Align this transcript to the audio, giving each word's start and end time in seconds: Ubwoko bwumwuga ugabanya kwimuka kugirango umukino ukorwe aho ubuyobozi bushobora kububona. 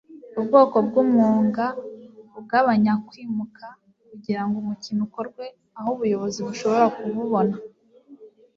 Ubwoko 0.39 0.75
bwumwuga 0.87 1.65
ugabanya 2.39 2.93
kwimuka 3.07 3.65
kugirango 4.09 4.55
umukino 4.59 5.01
ukorwe 5.07 5.45
aho 5.77 5.89
ubuyobozi 5.95 6.39
bushobora 6.47 6.85
kububona. 6.95 7.55